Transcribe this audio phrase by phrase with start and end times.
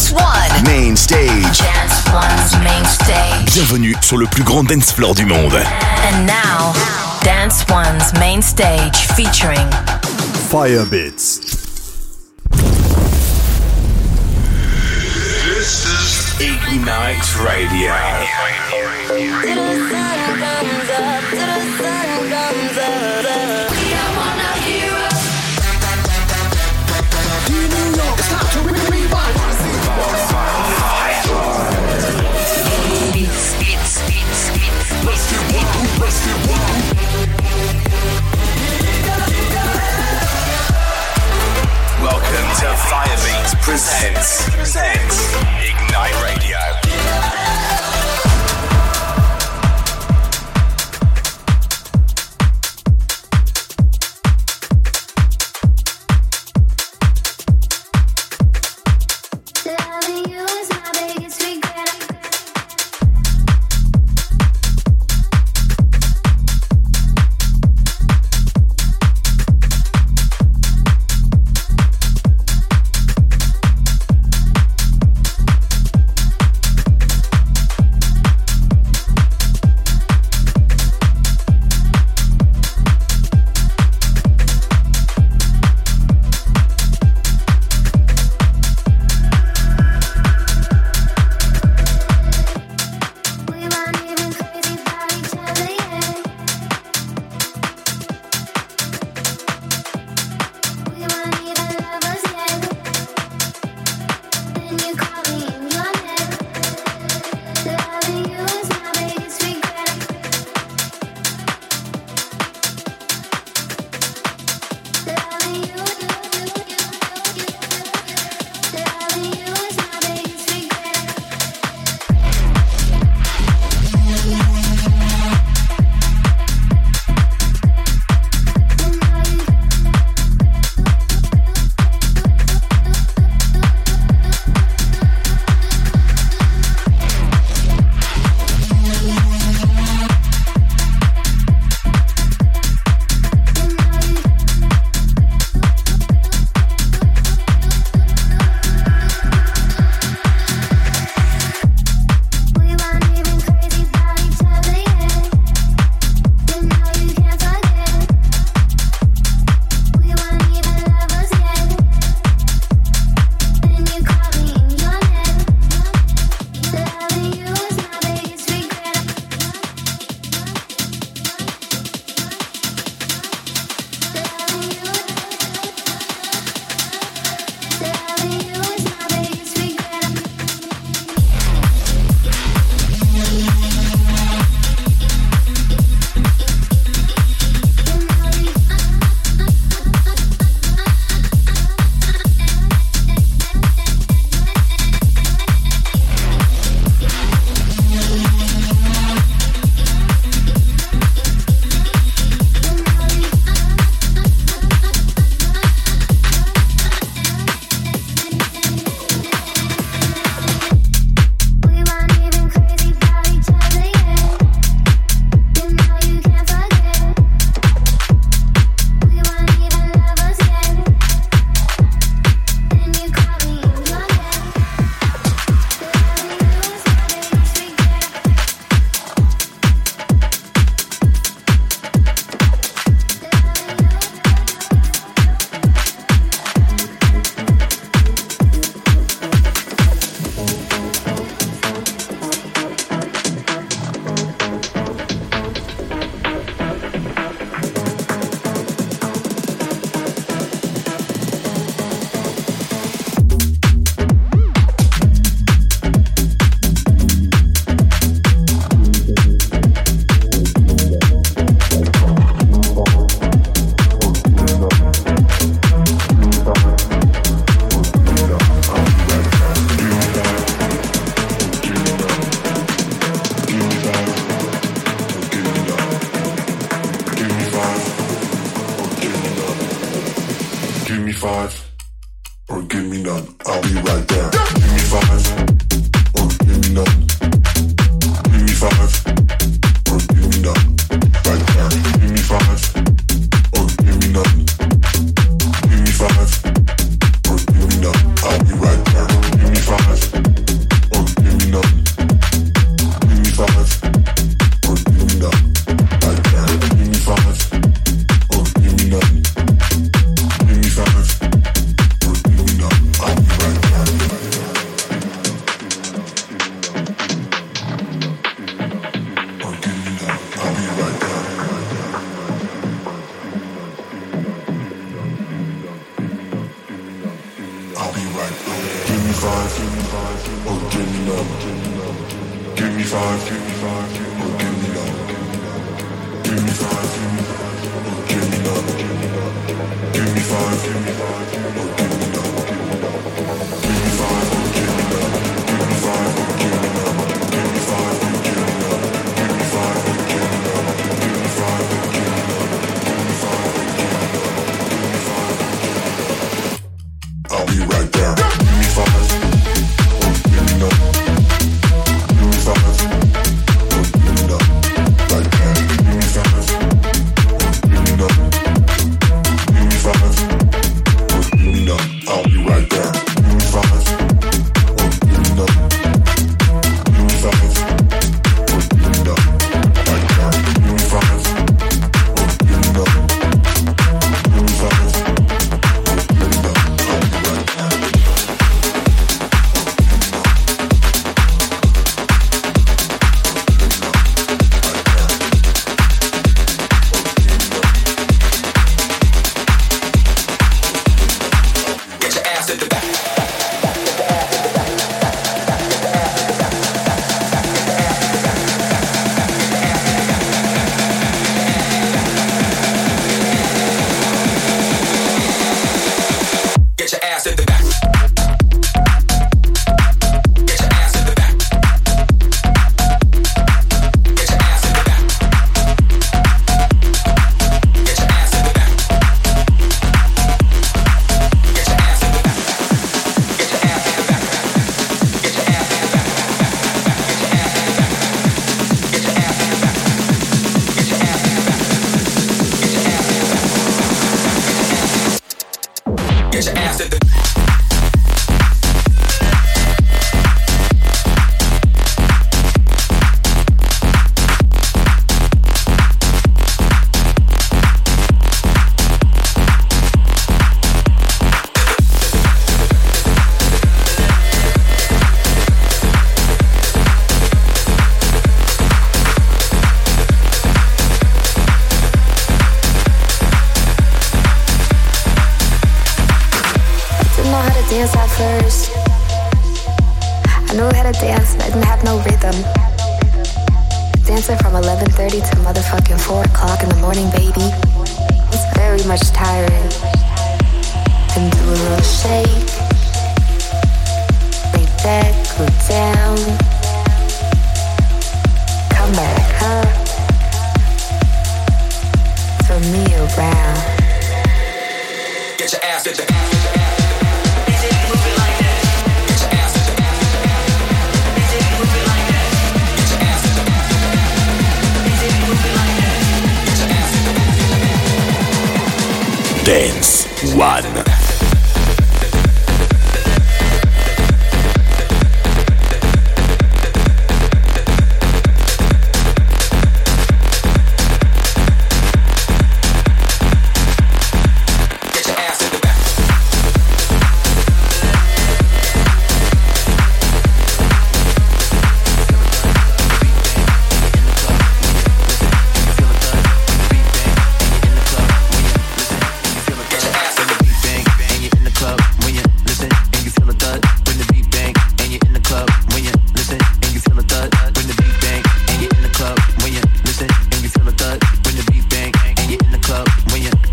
[0.00, 0.64] Dance One.
[0.64, 1.58] Main stage.
[1.58, 3.52] Dance One's main stage.
[3.52, 5.52] Bienvenue sur le plus grand dance floor du monde.
[5.52, 6.72] And now,
[7.22, 9.70] Dance One's main stage featuring
[10.48, 11.40] Firebits.
[15.44, 17.92] This is Ignite Radio.
[42.60, 46.89] Firebeatz presents, presents Ignite Radio.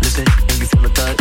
[0.02, 1.17] listen, and you feel the thud.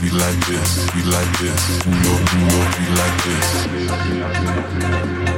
[0.00, 1.86] This, feet like this, feet like this.
[1.86, 3.24] Move your, move your feet like
[5.20, 5.35] Yeah.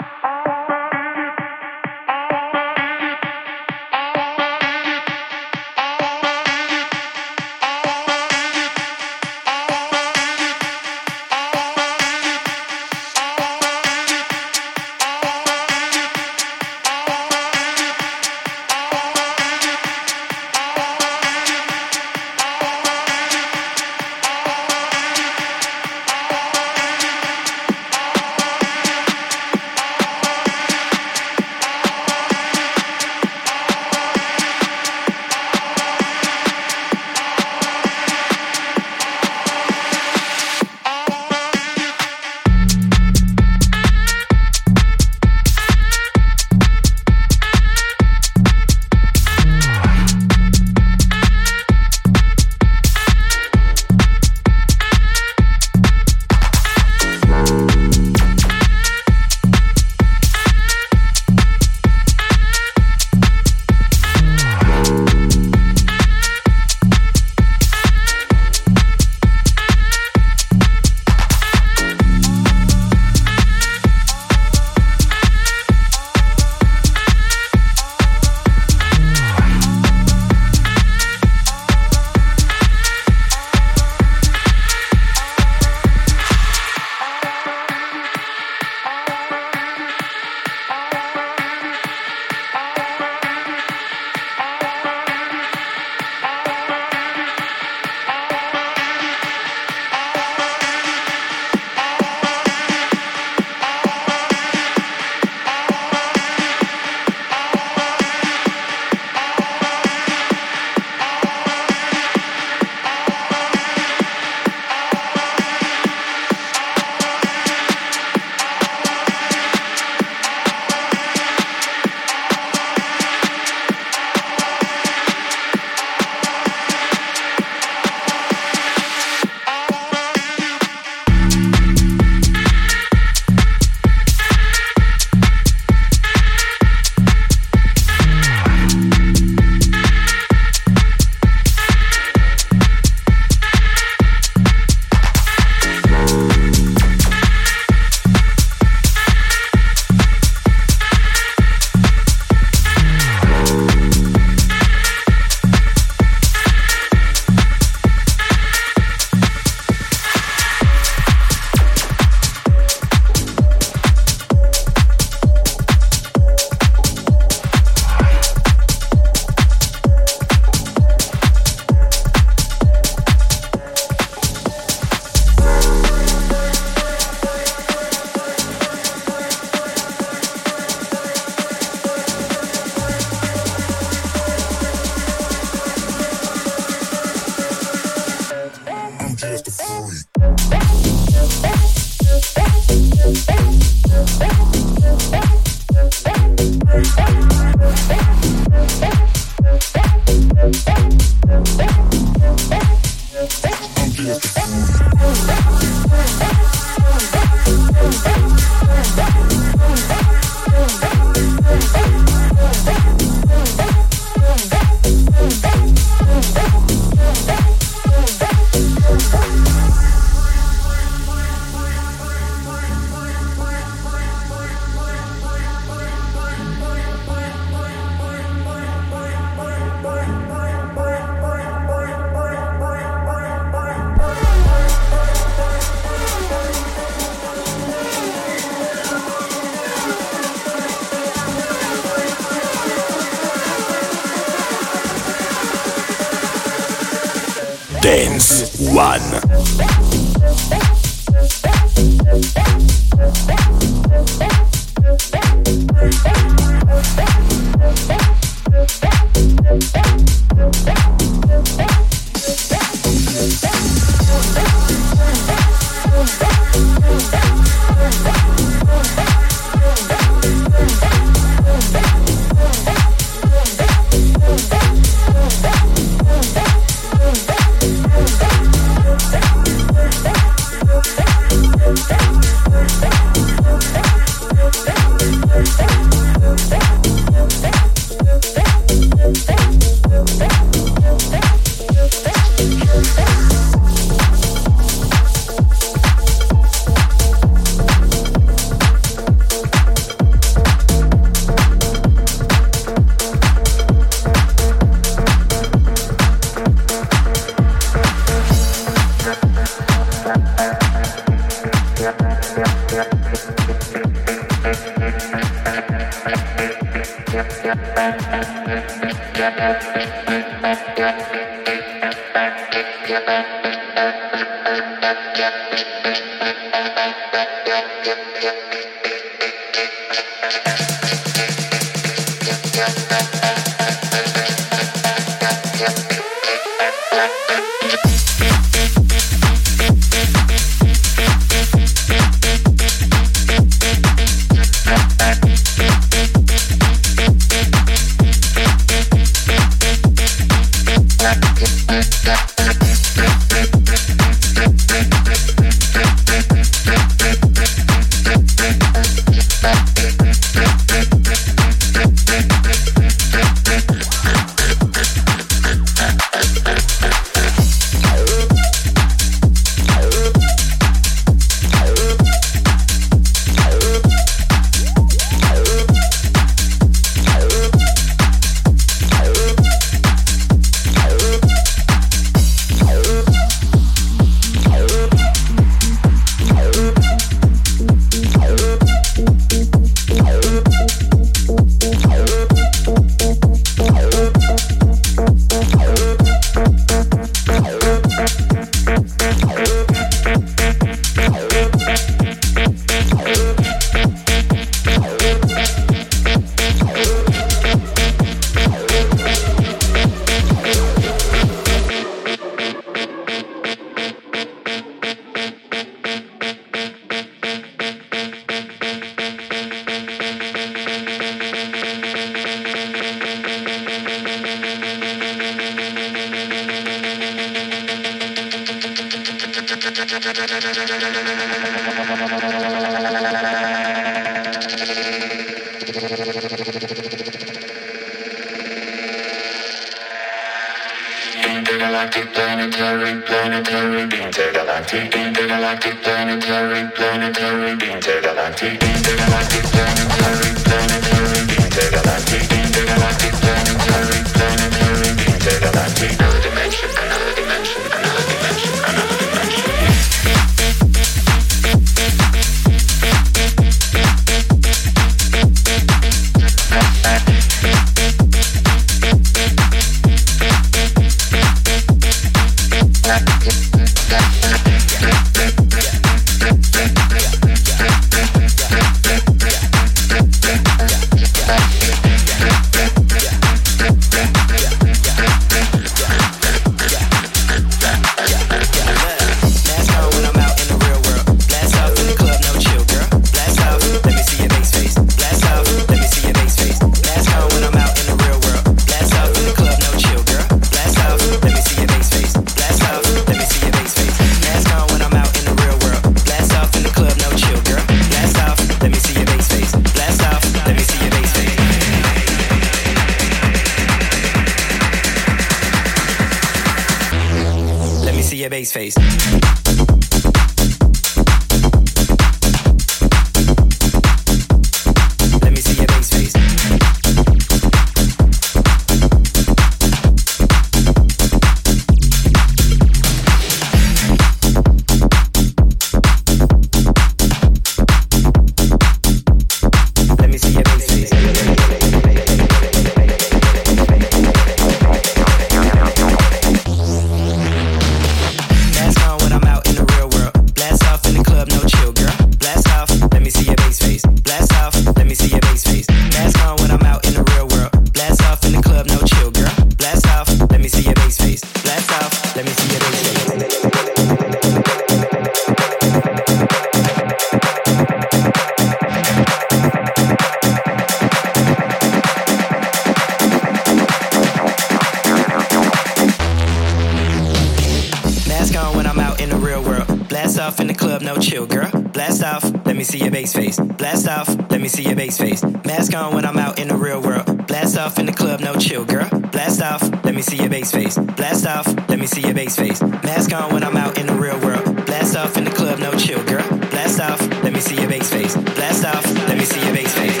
[580.34, 581.48] Off in the club, no chill, girl.
[581.72, 583.38] Blast off, let me see your bass face.
[583.38, 585.22] Blast off, let me see your bass face.
[585.22, 587.26] Mask on when I'm out in the real world.
[587.28, 588.88] Blast off in the club, no chill, girl.
[589.12, 590.76] Blast off, let me see your bass face.
[590.76, 592.60] Blast off, let me see your bass face.
[592.60, 594.44] Mask on when I'm out in the real world.
[594.66, 596.26] Blast off in the club, no chill, girl.
[596.50, 598.16] Blast off, let me see your bass face.
[598.16, 600.00] Blast off, let me see your bass face.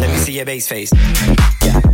[0.00, 0.92] Let me see your bass face.
[1.64, 1.87] Yeah.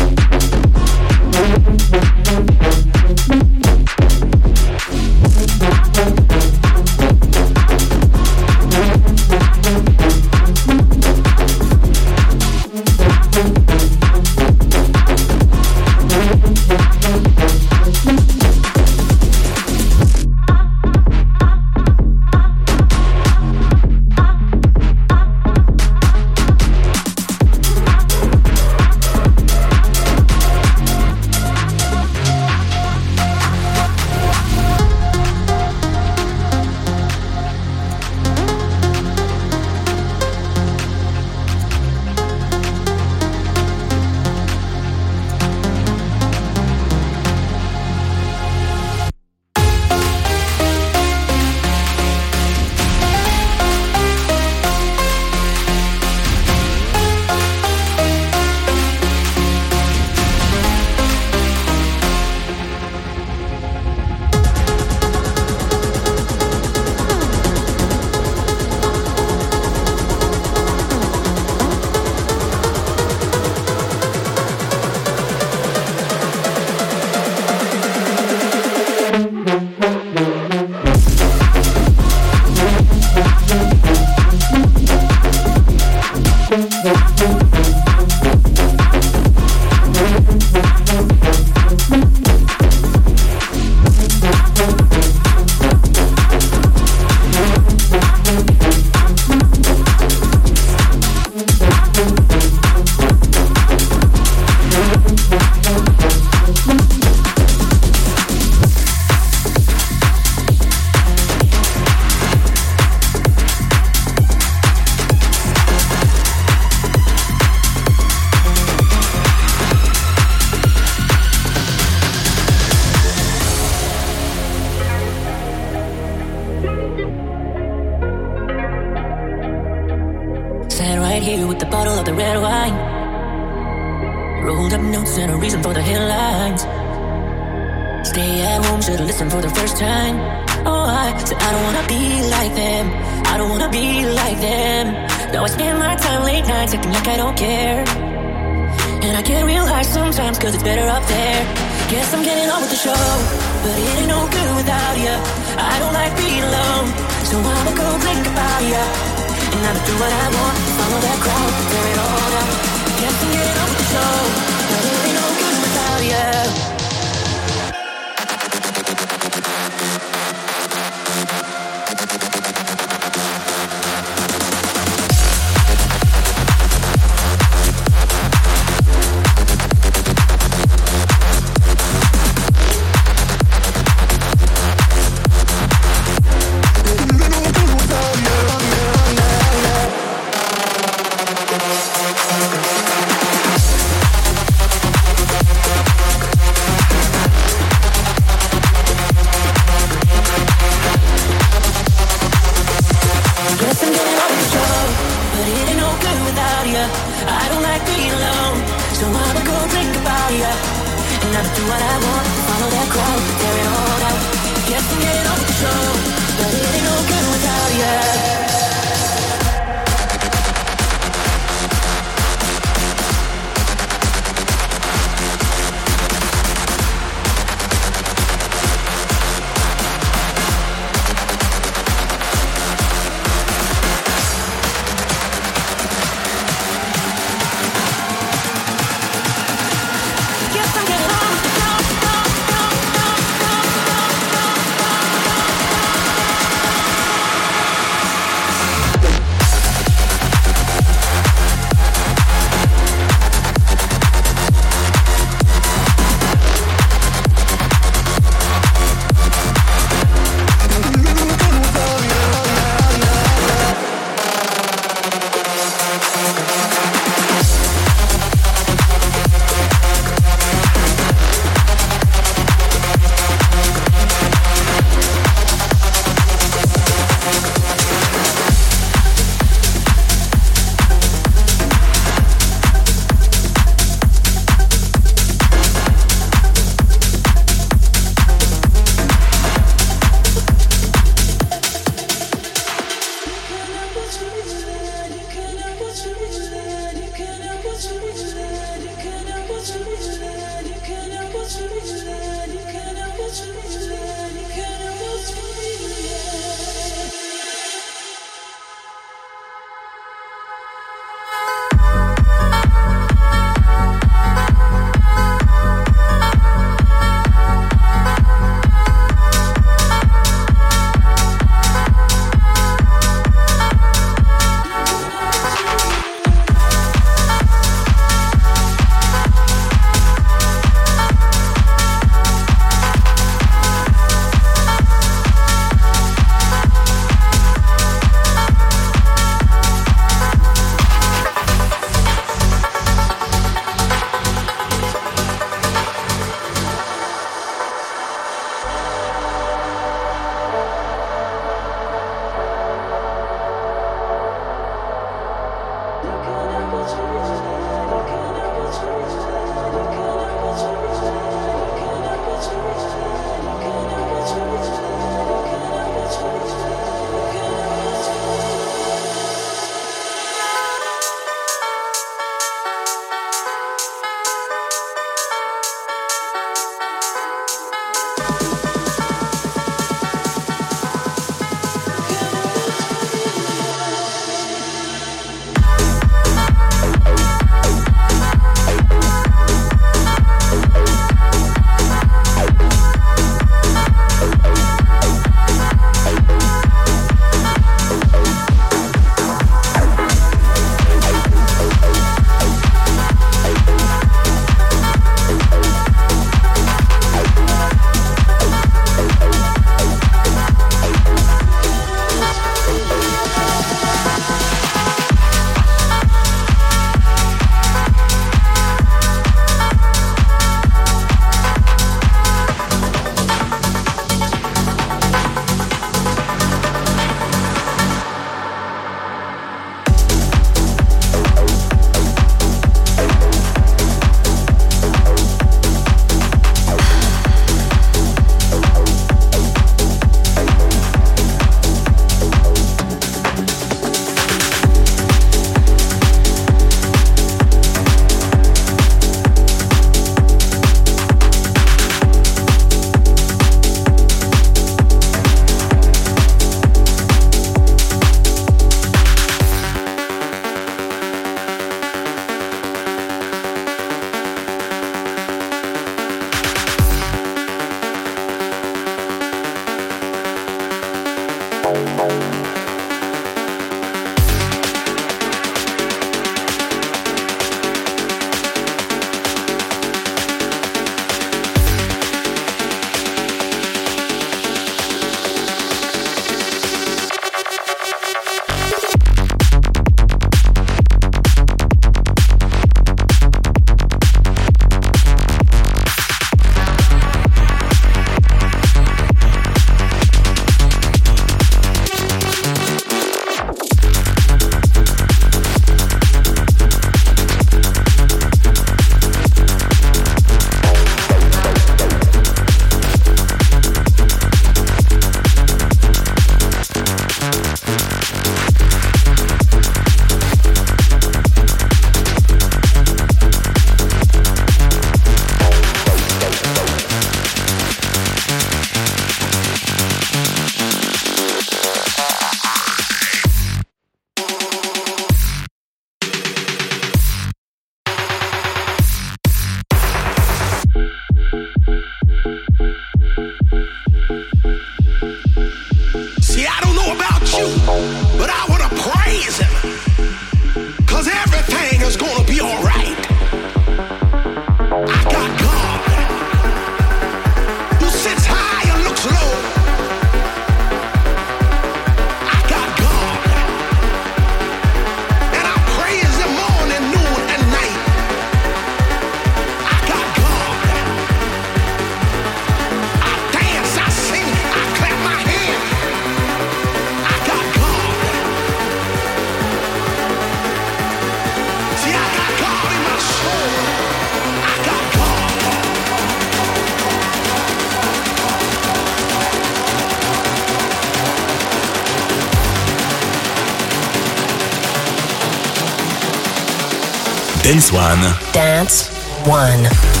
[597.51, 597.99] Dance One.
[598.31, 598.87] Dance
[599.27, 600.00] One.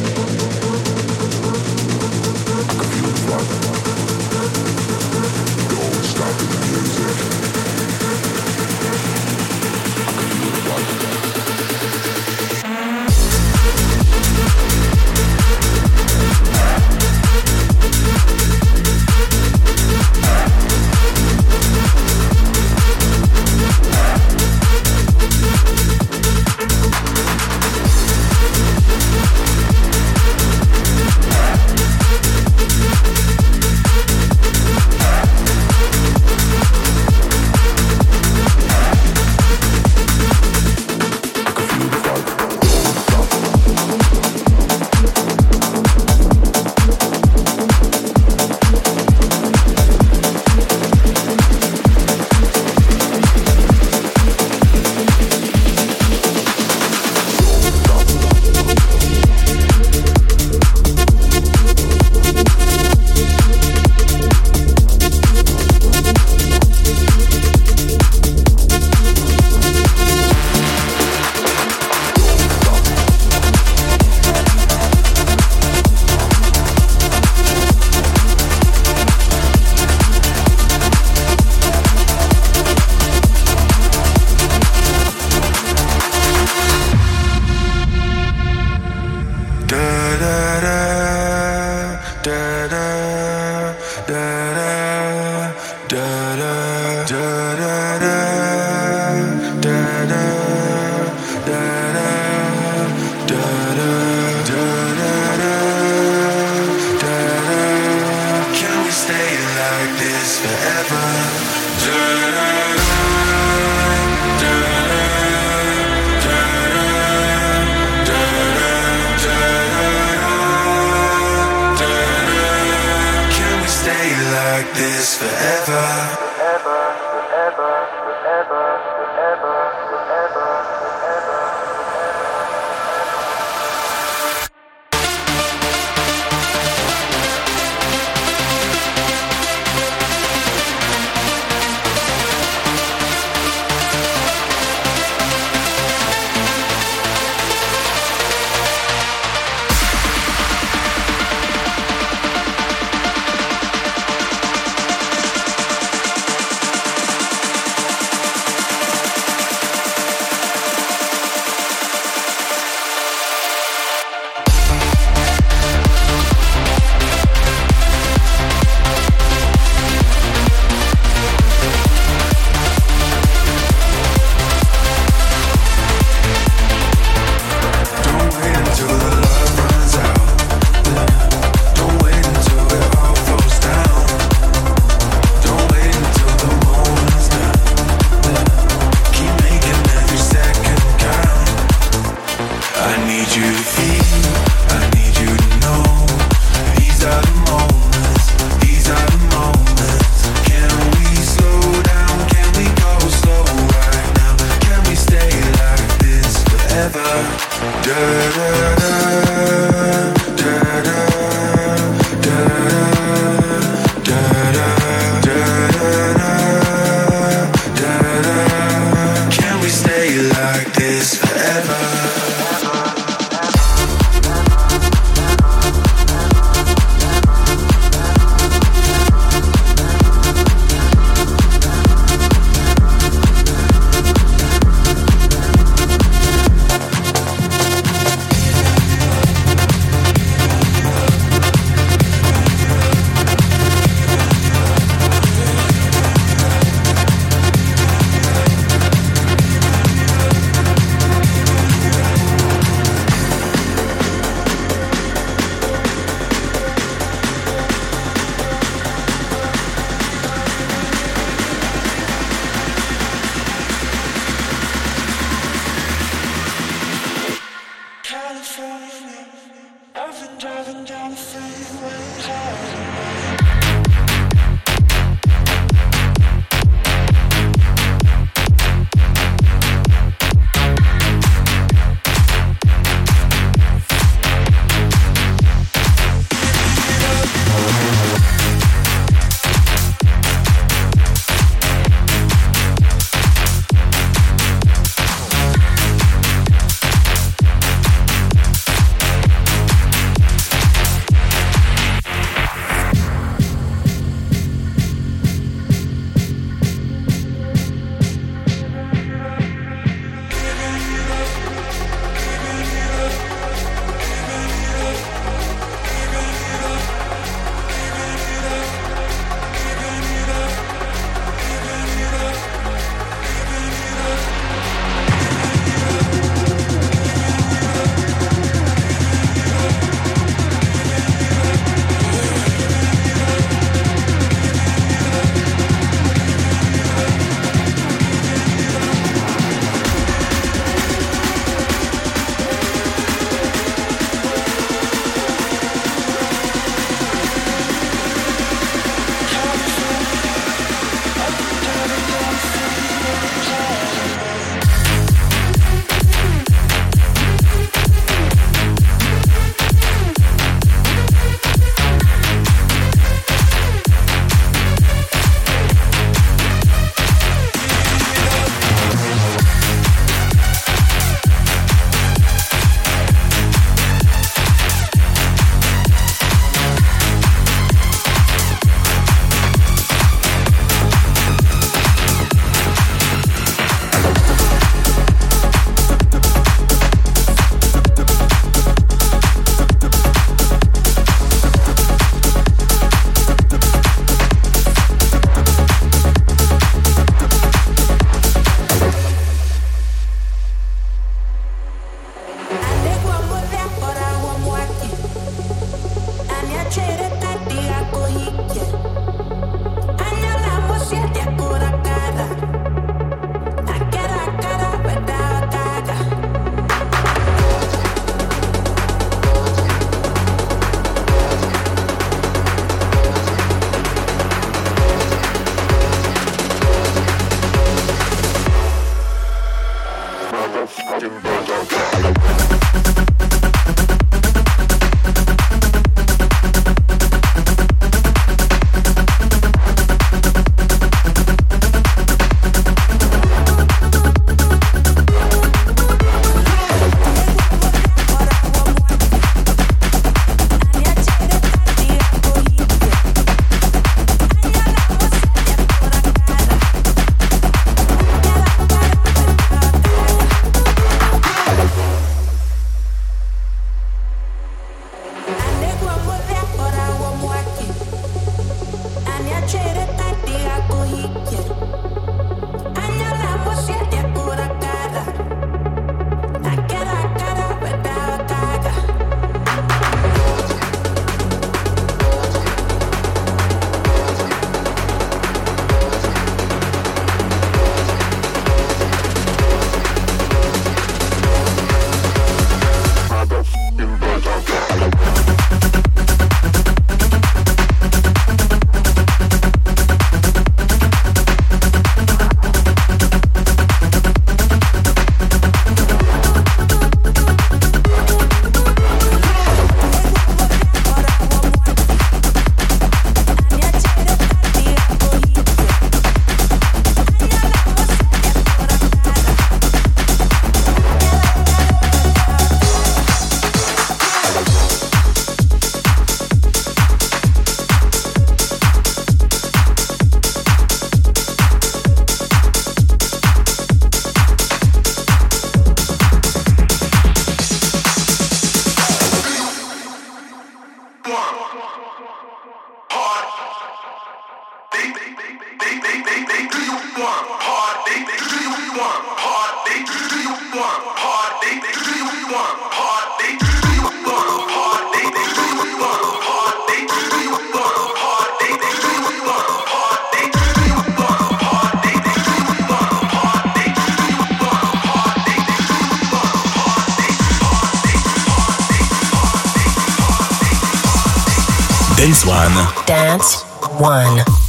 [572.01, 572.85] Dance One.
[572.87, 573.43] Dance
[573.79, 574.40] One.